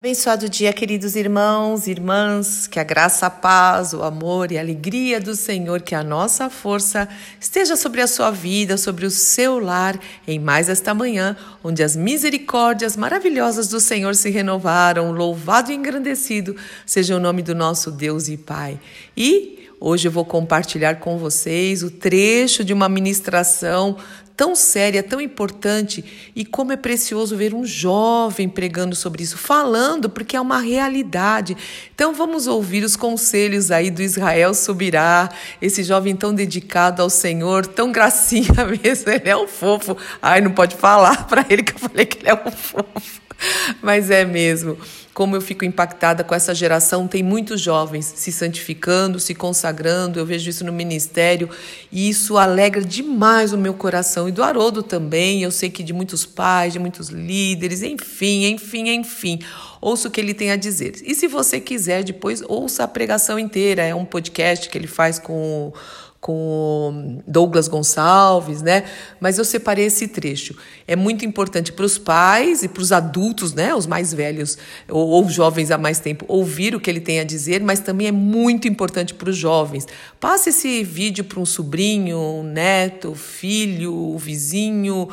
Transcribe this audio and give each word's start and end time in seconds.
Abençoado 0.00 0.48
dia, 0.48 0.72
queridos 0.72 1.16
irmãos 1.16 1.88
e 1.88 1.90
irmãs, 1.90 2.68
que 2.68 2.78
a 2.78 2.84
graça, 2.84 3.26
a 3.26 3.30
paz, 3.30 3.92
o 3.92 4.04
amor 4.04 4.52
e 4.52 4.56
a 4.56 4.60
alegria 4.60 5.20
do 5.20 5.34
Senhor, 5.34 5.82
que 5.82 5.92
a 5.92 6.04
nossa 6.04 6.48
força 6.48 7.08
esteja 7.40 7.74
sobre 7.74 8.00
a 8.00 8.06
sua 8.06 8.30
vida, 8.30 8.76
sobre 8.76 9.04
o 9.04 9.10
seu 9.10 9.58
lar, 9.58 9.98
em 10.24 10.38
mais 10.38 10.68
esta 10.68 10.94
manhã, 10.94 11.36
onde 11.64 11.82
as 11.82 11.96
misericórdias 11.96 12.96
maravilhosas 12.96 13.66
do 13.66 13.80
Senhor 13.80 14.14
se 14.14 14.30
renovaram, 14.30 15.10
louvado 15.10 15.72
e 15.72 15.74
engrandecido 15.74 16.54
seja 16.86 17.16
o 17.16 17.20
nome 17.20 17.42
do 17.42 17.52
nosso 17.52 17.90
Deus 17.90 18.28
e 18.28 18.36
Pai. 18.36 18.78
E 19.16 19.68
hoje 19.80 20.06
eu 20.06 20.12
vou 20.12 20.24
compartilhar 20.24 21.00
com 21.00 21.18
vocês 21.18 21.82
o 21.82 21.90
trecho 21.90 22.62
de 22.62 22.72
uma 22.72 22.88
ministração 22.88 23.96
tão 24.38 24.54
séria, 24.54 25.02
tão 25.02 25.20
importante, 25.20 26.30
e 26.34 26.44
como 26.44 26.72
é 26.72 26.76
precioso 26.76 27.36
ver 27.36 27.52
um 27.52 27.66
jovem 27.66 28.48
pregando 28.48 28.94
sobre 28.94 29.24
isso, 29.24 29.36
falando, 29.36 30.08
porque 30.08 30.36
é 30.36 30.40
uma 30.40 30.60
realidade. 30.60 31.56
Então 31.92 32.14
vamos 32.14 32.46
ouvir 32.46 32.84
os 32.84 32.94
conselhos 32.94 33.72
aí 33.72 33.90
do 33.90 34.00
Israel 34.00 34.54
Subirá, 34.54 35.28
esse 35.60 35.82
jovem 35.82 36.14
tão 36.14 36.32
dedicado 36.32 37.02
ao 37.02 37.10
Senhor, 37.10 37.66
tão 37.66 37.90
gracinha 37.90 38.64
mesmo, 38.80 39.10
ele 39.10 39.28
é 39.28 39.36
um 39.36 39.48
fofo. 39.48 39.96
Ai, 40.22 40.40
não 40.40 40.52
pode 40.52 40.76
falar 40.76 41.26
para 41.26 41.44
ele 41.50 41.64
que 41.64 41.74
eu 41.74 41.78
falei 41.80 42.06
que 42.06 42.18
ele 42.18 42.28
é 42.28 42.34
um 42.34 42.52
fofo. 42.52 43.27
Mas 43.82 44.10
é 44.10 44.24
mesmo. 44.24 44.78
Como 45.12 45.34
eu 45.34 45.40
fico 45.40 45.64
impactada 45.64 46.22
com 46.22 46.32
essa 46.32 46.54
geração, 46.54 47.08
tem 47.08 47.24
muitos 47.24 47.60
jovens 47.60 48.04
se 48.04 48.30
santificando, 48.30 49.18
se 49.18 49.34
consagrando, 49.34 50.18
eu 50.18 50.24
vejo 50.24 50.48
isso 50.48 50.64
no 50.64 50.72
ministério 50.72 51.50
e 51.90 52.08
isso 52.08 52.38
alegra 52.38 52.80
demais 52.84 53.52
o 53.52 53.58
meu 53.58 53.74
coração 53.74 54.28
e 54.28 54.32
do 54.32 54.44
Haroldo 54.44 54.80
também. 54.80 55.42
Eu 55.42 55.50
sei 55.50 55.70
que 55.70 55.82
de 55.82 55.92
muitos 55.92 56.24
pais, 56.24 56.72
de 56.72 56.78
muitos 56.78 57.08
líderes, 57.08 57.82
enfim, 57.82 58.46
enfim, 58.46 58.90
enfim. 58.90 59.40
Ouça 59.80 60.06
o 60.06 60.10
que 60.10 60.20
ele 60.20 60.34
tem 60.34 60.52
a 60.52 60.56
dizer. 60.56 60.94
E 61.04 61.14
se 61.16 61.26
você 61.26 61.58
quiser, 61.58 62.04
depois 62.04 62.40
ouça 62.46 62.84
a 62.84 62.88
pregação 62.88 63.38
inteira. 63.40 63.82
É 63.82 63.94
um 63.94 64.04
podcast 64.04 64.68
que 64.68 64.78
ele 64.78 64.86
faz 64.86 65.18
com 65.18 65.72
com 66.20 67.22
Douglas 67.26 67.68
Gonçalves, 67.68 68.60
né? 68.60 68.84
Mas 69.20 69.38
eu 69.38 69.44
separei 69.44 69.86
esse 69.86 70.08
trecho. 70.08 70.56
É 70.86 70.96
muito 70.96 71.24
importante 71.24 71.72
para 71.72 71.84
os 71.84 71.96
pais 71.96 72.62
e 72.62 72.68
para 72.68 72.82
os 72.82 72.90
adultos, 72.90 73.54
né? 73.54 73.74
Os 73.74 73.86
mais 73.86 74.12
velhos 74.12 74.58
ou, 74.88 75.08
ou 75.08 75.28
jovens 75.28 75.70
há 75.70 75.78
mais 75.78 76.00
tempo 76.00 76.24
ouvir 76.28 76.74
o 76.74 76.80
que 76.80 76.90
ele 76.90 77.00
tem 77.00 77.20
a 77.20 77.24
dizer, 77.24 77.62
mas 77.62 77.80
também 77.80 78.08
é 78.08 78.12
muito 78.12 78.66
importante 78.66 79.14
para 79.14 79.30
os 79.30 79.36
jovens. 79.36 79.86
Passe 80.18 80.50
esse 80.50 80.82
vídeo 80.82 81.24
para 81.24 81.38
um 81.38 81.46
sobrinho, 81.46 82.18
um 82.18 82.42
neto, 82.42 83.14
filho, 83.14 84.16
vizinho 84.18 85.08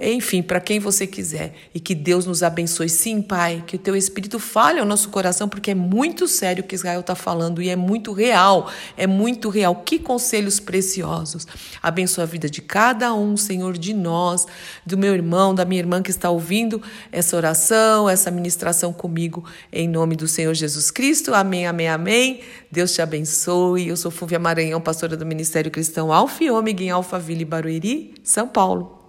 enfim, 0.00 0.42
para 0.42 0.58
quem 0.60 0.78
você 0.78 1.06
quiser. 1.06 1.52
E 1.74 1.78
que 1.78 1.94
Deus 1.94 2.24
nos 2.24 2.42
abençoe. 2.42 2.88
Sim, 2.88 3.20
Pai, 3.20 3.62
que 3.66 3.76
o 3.76 3.78
teu 3.78 3.94
Espírito 3.94 4.38
fale 4.38 4.80
ao 4.80 4.86
nosso 4.86 5.10
coração, 5.10 5.46
porque 5.46 5.72
é 5.72 5.74
muito 5.74 6.26
sério 6.26 6.64
o 6.64 6.66
que 6.66 6.74
Israel 6.74 7.00
está 7.00 7.14
falando 7.14 7.60
e 7.60 7.68
é 7.68 7.76
muito 7.76 8.12
real. 8.12 8.70
É 8.96 9.06
muito 9.06 9.50
real. 9.50 9.76
Que 9.76 9.98
conselhos 9.98 10.58
preciosos. 10.58 11.46
Abençoa 11.82 12.24
a 12.24 12.26
vida 12.26 12.48
de 12.48 12.62
cada 12.62 13.12
um, 13.12 13.36
Senhor, 13.36 13.76
de 13.76 13.92
nós, 13.92 14.46
do 14.86 14.96
meu 14.96 15.12
irmão, 15.12 15.54
da 15.54 15.66
minha 15.66 15.80
irmã 15.80 16.02
que 16.02 16.10
está 16.10 16.30
ouvindo 16.30 16.80
essa 17.12 17.36
oração, 17.36 18.08
essa 18.08 18.30
ministração 18.30 18.94
comigo, 18.94 19.44
em 19.70 19.86
nome 19.86 20.16
do 20.16 20.26
Senhor 20.26 20.54
Jesus 20.54 20.90
Cristo. 20.90 21.34
Amém, 21.34 21.66
amém, 21.66 21.88
amém. 21.88 22.40
Deus 22.72 22.94
te 22.94 23.02
abençoe. 23.02 23.88
Eu 23.88 23.96
sou 23.98 24.10
Fúvia 24.10 24.38
Maranhão, 24.38 24.80
pastora 24.80 25.14
do 25.14 25.26
Ministério 25.26 25.70
Cristão 25.70 26.10
Alfa 26.10 26.42
e 26.42 26.50
Ômega 26.50 26.82
em 26.82 26.90
Alphaville, 26.90 27.44
Barueri, 27.44 28.14
São 28.22 28.48
Paulo. 28.48 28.99